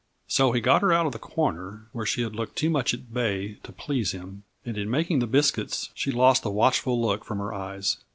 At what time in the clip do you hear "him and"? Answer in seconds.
4.13-4.75